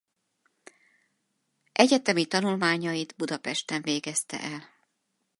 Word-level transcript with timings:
Egyetemi 1.71 2.25
tanulmányait 2.25 3.15
Budapesten 3.15 3.81
végezte 3.81 4.39
el. 4.41 4.69